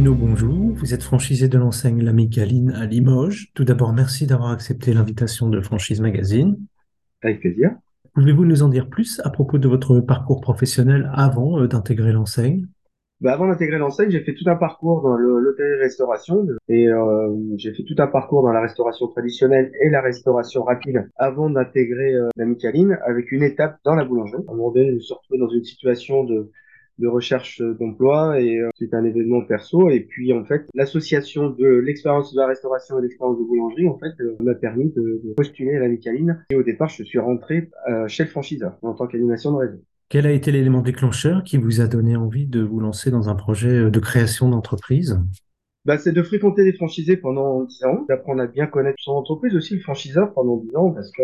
[0.00, 0.72] Bonjour.
[0.72, 3.50] Vous êtes franchisé de l'enseigne L'Amicaline à Limoges.
[3.54, 6.56] Tout d'abord, merci d'avoir accepté l'invitation de Franchise Magazine.
[7.22, 7.72] Avec plaisir.
[8.14, 12.66] Pouvez-vous nous en dire plus à propos de votre parcours professionnel avant euh, d'intégrer l'enseigne?
[13.20, 17.28] Bah avant d'intégrer l'enseigne, j'ai fait tout un parcours dans l'hôtellerie-restauration et euh,
[17.58, 22.14] j'ai fait tout un parcours dans la restauration traditionnelle et la restauration rapide avant d'intégrer
[22.14, 24.42] euh, l'Amicaline avec une étape dans la boulangerie.
[24.48, 26.50] À un moment donné, je me suis retrouvé dans une situation de
[26.98, 29.88] de recherche d'emploi et euh, c'est un événement perso.
[29.90, 33.98] Et puis en fait l'association de l'expérience de la restauration et l'expérience de boulangerie en
[33.98, 37.18] fait euh, m'a permis de, de, postuler à la Micaline et au départ je suis
[37.18, 39.78] rentré euh, chez le franchiseur en tant qu'animation de réseau.
[40.08, 43.34] Quel a été l'élément déclencheur qui vous a donné envie de vous lancer dans un
[43.34, 45.18] projet de création d'entreprise?
[45.86, 49.56] Bah, c'est de fréquenter des franchisés pendant 10 ans, d'apprendre à bien connaître son entreprise
[49.56, 51.22] aussi, le franchiseur pendant 10 ans, parce que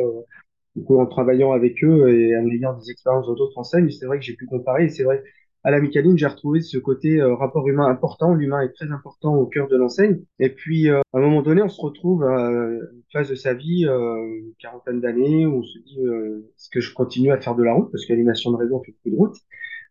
[0.74, 4.06] du coup, en travaillant avec eux et en ayant des expériences dans d'autres enseignes, c'est
[4.06, 5.22] vrai que j'ai pu comparer et c'est vrai
[5.64, 8.34] à la Micaline, j'ai retrouvé ce côté euh, rapport humain important.
[8.34, 10.20] L'humain est très important au cœur de l'enseigne.
[10.38, 13.55] Et puis, euh, à un moment donné, on se retrouve à une phase de sa
[13.55, 17.56] vie, euh, une quarantaine d'années, où on se dit est-ce que je continue à faire
[17.56, 17.91] de la route?
[17.91, 19.36] Parce qu'animation de réseau, on fait plus de route.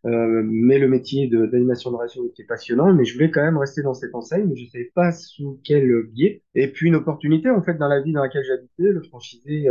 [0.04, 3.94] mais le métier d'animation de, réseau était passionnant, mais je voulais quand même rester dans
[3.94, 6.42] cette enseigne, mais je ne savais pas sous quel biais.
[6.54, 9.68] Et puis une opportunité, en fait, dans la vie dans laquelle j'habitais, le franchisé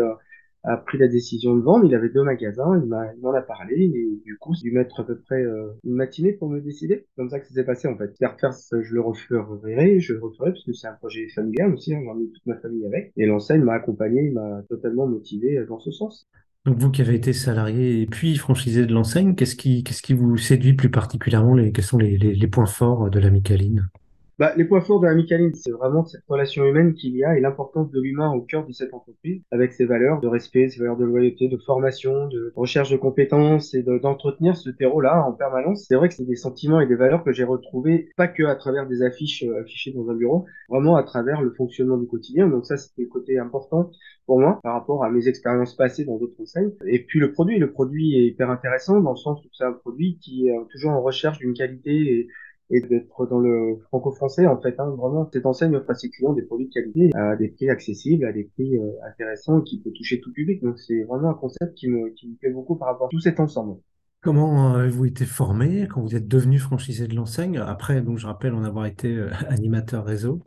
[0.63, 1.86] a pris la décision de vendre.
[1.86, 2.89] Il avait deux magasins, il
[3.22, 6.33] m'en a, parlé et du coup, j'ai dû mettre à peu près euh, une matinée
[6.33, 7.05] pour me décider.
[7.16, 8.16] comme ça que ça s'est passé en fait.
[8.17, 12.02] Faire je le referai, je le referai parce que c'est un projet familial aussi, hein,
[12.02, 13.11] j'ai mis toute ma famille avec.
[13.16, 16.28] Et l'enseigne m'a accompagné, il m'a totalement motivé euh, dans ce sens.
[16.66, 20.73] Donc vous qui avez été salarié et puis franchisé de l'enseigne, qu'est-ce qui, vous séduit
[20.73, 23.88] plus particulièrement Quels sont les, les, les points forts de la Micaline
[24.39, 25.17] bah, les points forts de la
[25.53, 28.71] c'est vraiment cette relation humaine qu'il y a et l'importance de l'humain au cœur de
[28.71, 32.91] cette entreprise, avec ses valeurs de respect, ses valeurs de loyauté, de formation, de recherche
[32.91, 35.85] de compétences et d'entretenir ce terreau-là en permanence.
[35.88, 38.55] C'est vrai que c'est des sentiments et des valeurs que j'ai retrouvés pas que à
[38.55, 42.47] travers des affiches euh, affichées dans un bureau, vraiment à travers le fonctionnement du quotidien.
[42.47, 43.91] Donc ça, c'était le côté important
[44.28, 46.72] pour moi par rapport à mes expériences passées dans d'autres enseignes.
[46.85, 49.73] Et puis le produit, le produit est hyper intéressant dans le sens où c'est un
[49.73, 52.28] produit qui est toujours en recherche d'une qualité et
[52.69, 54.75] et d'être dans le franco-français en fait.
[54.79, 57.69] Hein, vraiment, cette enseigne offre à ses clients des produits de qualité à des prix
[57.69, 60.61] accessibles, à des prix euh, intéressants qui peut toucher tout public.
[60.61, 63.19] Donc c'est vraiment un concept qui me, qui me plaît beaucoup par rapport à tout
[63.19, 63.79] cet ensemble.
[64.22, 65.88] Comment euh, avez-vous été formé?
[65.88, 67.57] Quand vous êtes devenu franchisé de l'enseigne?
[67.59, 70.41] Après, donc je rappelle en avoir été euh, animateur réseau.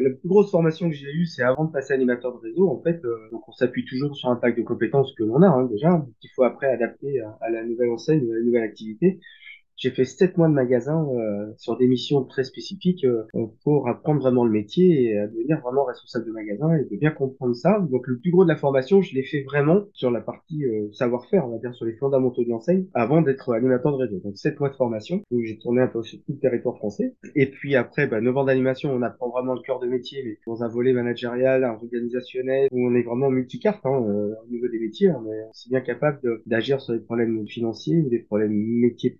[0.00, 2.68] La plus grosse formation que j'ai eue, c'est avant de passer animateur de réseau.
[2.68, 3.02] En fait,
[3.32, 6.30] donc on s'appuie toujours sur un pack de compétences que l'on a hein, déjà, qu'il
[6.36, 9.18] faut après adapter à, à, la nouvelle enseigne, à la nouvelle activité.
[9.78, 13.22] J'ai fait sept mois de magasin euh, sur des missions très spécifiques euh,
[13.62, 17.12] pour apprendre vraiment le métier et à devenir vraiment responsable de magasin et de bien
[17.12, 17.78] comprendre ça.
[17.88, 20.90] Donc le plus gros de la formation, je l'ai fait vraiment sur la partie euh,
[20.92, 24.18] savoir-faire, on va dire sur les fondamentaux de l'enseigne, avant d'être animateur de réseau.
[24.18, 27.14] Donc sept mois de formation où j'ai tourné un peu sur tout le territoire français.
[27.36, 30.38] Et puis après, bah, 9 ans d'animation, on apprend vraiment le cœur de métier, mais
[30.44, 35.12] dans un volet managérial, organisationnel, où on est vraiment multicarte hein, au niveau des métiers.
[35.12, 39.10] On est aussi bien capable d'agir sur des problèmes financiers ou des problèmes métiers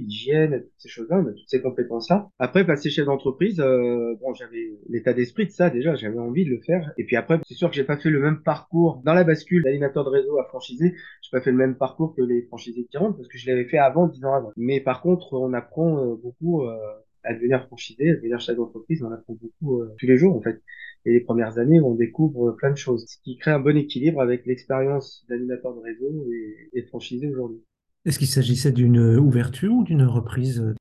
[0.00, 2.28] l'hygiène, toutes ces choses-là, toutes ces compétences-là.
[2.38, 6.50] Après, passer chef d'entreprise, euh, bon, j'avais l'état d'esprit de ça déjà, j'avais envie de
[6.50, 6.92] le faire.
[6.98, 9.62] Et puis après, c'est sûr que j'ai pas fait le même parcours dans la bascule
[9.62, 10.94] d'animateur de réseau à franchisé.
[11.22, 13.64] J'ai pas fait le même parcours que les franchisés qui rentrent parce que je l'avais
[13.64, 14.52] fait avant, dix ans avant.
[14.56, 16.76] Mais par contre, on apprend euh, beaucoup euh,
[17.22, 20.60] à devenir franchisé, à devenir chef d'entreprise, on apprend beaucoup tous les jours en fait.
[21.06, 24.20] Et les premières années, on découvre plein de choses, ce qui crée un bon équilibre
[24.20, 27.62] avec l'expérience d'animateur de réseau et, et franchisé aujourd'hui.
[28.04, 30.74] Est-ce qu'il s'agissait d'une ouverture ou d'une reprise?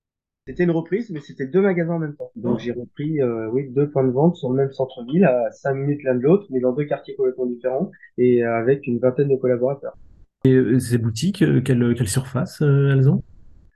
[0.46, 2.32] C'était une reprise, mais c'était deux magasins en même temps.
[2.36, 5.76] Donc j'ai repris euh, oui, deux points de vente sur le même centre-ville, à cinq
[5.76, 9.38] minutes l'un de l'autre, mais dans deux quartiers complètement différents, et avec une vingtaine de
[9.38, 9.98] collaborateurs.
[10.44, 13.24] Et euh, ces boutiques, euh, quelle, quelle surface elles ont?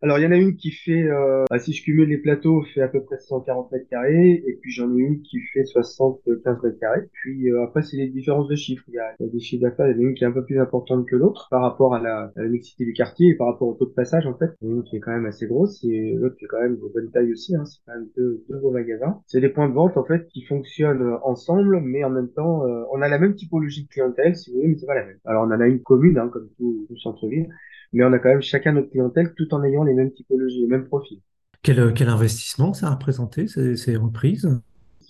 [0.04, 2.62] Alors, il y en a une qui fait, euh, bah, si je cumule les plateaux,
[2.76, 6.62] fait à peu près 140 mètres carrés, et puis j'en ai une qui fait 75
[6.62, 7.10] mètres carrés.
[7.14, 8.84] Puis euh, après, c'est les différences de chiffres.
[8.90, 10.46] Il y a, des chiffres d'affaires, il y en a une qui est un peu
[10.46, 13.48] plus importante que l'autre par rapport à la, à la, mixité du quartier et par
[13.48, 14.52] rapport au taux de passage, en fait.
[14.62, 16.48] Il y en a une qui est quand même assez grosse, et l'autre qui est
[16.48, 17.56] quand même de bonne taille aussi.
[17.56, 17.66] Hein.
[17.66, 19.20] C'est quand même deux, deux magasins.
[19.26, 22.84] C'est des points de vente, en fait, qui fonctionnent ensemble, mais en même temps, euh,
[22.94, 25.18] on a la même typologie de clientèle, si vous voulez, mais c'est pas la même.
[25.26, 27.50] Alors, on en a une commune, hein, comme tout, tout centre-ville
[27.94, 30.68] mais on a quand même chacun notre clientèle tout en ayant les mêmes typologies, les
[30.68, 31.22] mêmes profils.
[31.64, 34.50] Quel, quel investissement ça a représenté, ces reprises?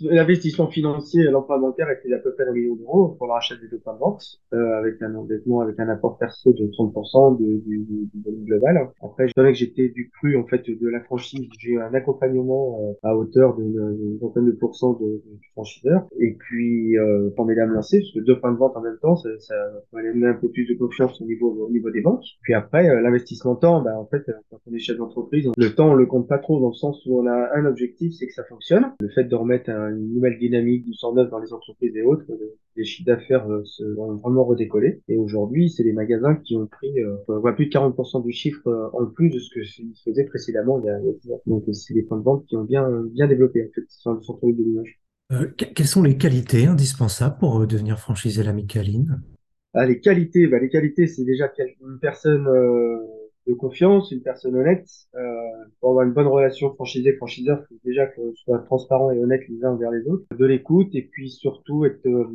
[0.02, 3.68] L'investissement financier, l'emprunt bancaire était d'à peu près un million d'euros pour le rachat des
[3.68, 4.24] deux points de vente,
[4.54, 8.90] euh, avec un endettement, avec un apport perso de 30% du, du, du global.
[9.04, 11.48] Après, je savais que j'étais du cru en fait de la franchise.
[11.60, 16.08] J'ai eu un accompagnement euh, à hauteur d'une vingtaine de pourcents de, du franchiseur.
[16.20, 18.82] Et puis, euh, pour m'aider à me lancer, parce que deux points de vente en
[18.82, 19.56] même temps, ça, ça
[19.96, 22.24] allait donner un peu plus de confiance au niveau, au niveau des banques.
[22.42, 25.92] Puis après, euh, l'investissement temps, bah, en fait, quand on est chef d'entreprise, le temps,
[25.92, 28.34] on le compte pas trop dans le sens où on a un objectif, c'est que
[28.34, 28.92] ça fonctionne.
[29.00, 32.26] Le fait de remettre une nouvelle dynamique du 109 dans les entreprises et autres,
[32.76, 35.02] les chiffres d'affaires euh, se vont vraiment redécoller.
[35.08, 38.90] Et aujourd'hui, c'est les magasins qui ont pris euh, plus de 40% du chiffre euh,
[38.94, 42.18] en plus de ce que je faisais précédemment il y a, Donc c'est des points
[42.18, 45.00] de vente qui ont bien bien développé en fait, sur le centre-ville de Limoges.
[45.34, 49.22] Euh, quelles sont les qualités indispensables pour devenir franchisé la Micaline
[49.74, 51.52] ah, Les qualités, bah, les qualités, c'est déjà
[51.82, 52.98] une personne euh,
[53.48, 54.88] de confiance, une personne honnête.
[55.16, 55.22] Euh,
[55.80, 59.64] pour avoir une bonne relation franchisé-franchiseur, il faut déjà que soit transparent et honnête les
[59.64, 60.26] uns envers les autres.
[60.38, 62.26] De l'écoute et puis surtout être euh,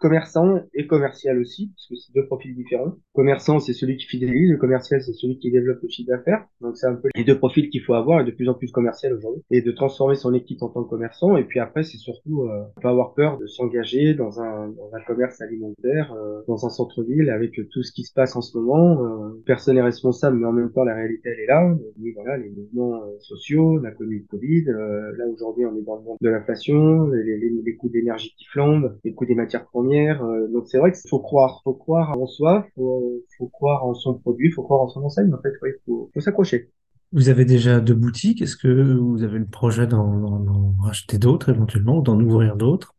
[0.00, 2.92] commerçant et commercial aussi, parce que c'est deux profils différents.
[3.14, 6.44] Commerçant, c'est celui qui fidélise, le commercial, c'est celui qui développe le chiffre d'affaires.
[6.60, 8.70] Donc c'est un peu les deux profils qu'il faut avoir et de plus en plus
[8.70, 9.42] commercial aujourd'hui.
[9.50, 11.36] Et de transformer son équipe en tant que commerçant.
[11.36, 15.00] Et puis après, c'est surtout euh, pas avoir peur de s'engager dans un, dans un
[15.06, 19.02] commerce alimentaire, euh, dans un centre-ville avec tout ce qui se passe en ce moment.
[19.02, 21.74] Euh, personne n'est responsable, mais en même temps, la réalité, elle est là.
[22.14, 24.68] Voilà, les mouvements euh, sociaux, la Covid, Covid.
[24.68, 28.96] Euh, là, aujourd'hui, on est dans le monde de l'inflation, les, coûts d'énergie qui flambent,
[29.04, 30.24] les coûts des matières premières.
[30.24, 31.60] Euh, donc, c'est vrai qu'il faut croire.
[31.64, 35.32] faut croire en soi, faut, faut croire en son produit, faut croire en son enseigne.
[35.32, 36.70] En fait, il faut, faut s'accrocher.
[37.12, 38.42] Vous avez déjà deux boutiques.
[38.42, 42.94] Est-ce que vous avez le projet d'en racheter d'autres éventuellement ou d'en ouvrir d'autres?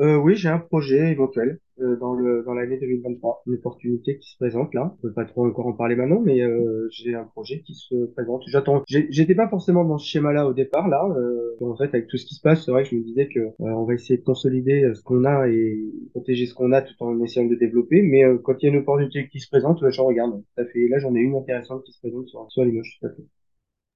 [0.00, 1.58] Euh, Oui, j'ai un projet éventuel.
[1.82, 3.42] Euh, dans le dans l'année 2023.
[3.46, 4.94] Une opportunité qui se présente là.
[4.98, 8.06] Je peux pas trop encore en parler maintenant, mais euh, j'ai un projet qui se
[8.12, 8.42] présente.
[8.48, 8.82] J'attends.
[8.86, 11.08] J'étais pas forcément dans ce schéma-là au départ là.
[11.16, 13.28] Euh, en fait, avec tout ce qui se passe, c'est vrai que je me disais
[13.28, 15.78] que on va essayer de consolider ce qu'on a et
[16.10, 18.02] protéger ce qu'on a tout en essayant de développer.
[18.02, 20.42] Mais quand il y a une opportunité qui se présente, j'en regarde.
[20.56, 22.98] Ça fait là, j'en ai une intéressante qui se présente sur sur Limoges.
[23.00, 23.24] Tout à fait.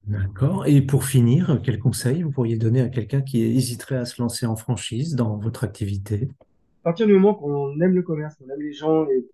[0.06, 0.66] D'accord.
[0.66, 4.46] Et pour finir, quel conseil vous pourriez donner à quelqu'un qui hésiterait à se lancer
[4.46, 6.28] en franchise dans votre activité?
[6.82, 9.24] À partir du moment qu'on aime le commerce, qu'on aime les gens et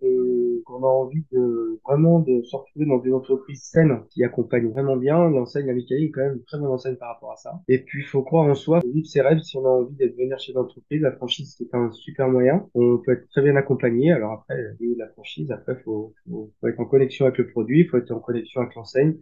[0.63, 4.95] qu'on a envie de vraiment de se retrouver dans des entreprises saines qui accompagnent vraiment
[4.95, 7.61] bien, l'enseigne Amicaline est quand même une très bonne enseigne par rapport à ça.
[7.67, 10.15] Et puis il faut croire en soi, vivre ses rêves si on a envie d'être
[10.15, 11.01] venir chez l'entreprise.
[11.01, 12.65] La franchise c'est un super moyen.
[12.73, 14.13] On peut être très bien accompagné.
[14.13, 14.55] Alors après,
[14.97, 18.21] la franchise, après faut, faut être en connexion avec le produit, il faut être en
[18.21, 19.17] connexion avec l'enseigne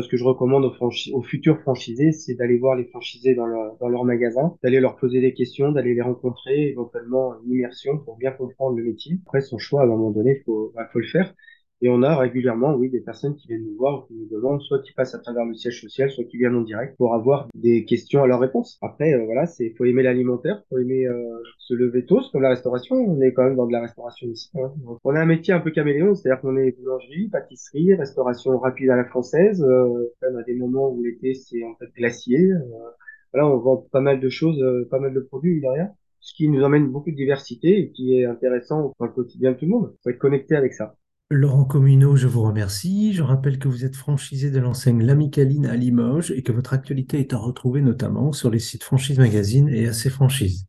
[0.00, 4.04] ce que je recommande aux, futurs franchisés, c'est d'aller voir les franchisés dans leur, dans
[4.04, 8.76] magasin, d'aller leur poser des questions, d'aller les rencontrer, éventuellement une immersion pour bien comprendre
[8.76, 9.18] le métier.
[9.26, 11.34] Après, son choix, à un moment donné, faut, bah, faut le faire.
[11.82, 14.80] Et on a régulièrement, oui, des personnes qui viennent nous voir, qui nous demandent, soit
[14.80, 17.84] qui passent à travers le siège social, soit qui viennent en direct pour avoir des
[17.84, 18.78] questions à leur réponse.
[18.80, 22.50] Après, euh, voilà, c'est faut aimer l'alimentaire, faut aimer euh, se lever tôt, comme la
[22.50, 22.96] restauration.
[22.96, 24.50] On est quand même dans de la restauration ici.
[24.54, 24.72] Hein.
[25.04, 28.96] On a un métier un peu caméléon, c'est-à-dire qu'on est boulangerie, pâtisserie, restauration rapide à
[28.96, 29.62] la française.
[29.62, 32.52] Euh, on a des moments où l'été c'est en fait glacier.
[32.52, 32.60] Euh,
[33.32, 35.90] voilà, on vend pas mal de choses, euh, pas mal de produits derrière
[36.20, 39.58] ce qui nous emmène beaucoup de diversité et qui est intéressant pour le quotidien de
[39.58, 39.92] tout le monde.
[39.92, 40.96] Il faut être connecté avec ça.
[41.30, 43.12] Laurent Communot, je vous remercie.
[43.12, 47.20] Je rappelle que vous êtes franchisé de l'enseigne L'Amicaline à Limoges et que votre actualité
[47.20, 50.64] est à retrouver notamment sur les sites Franchise Magazine et AC Franchise.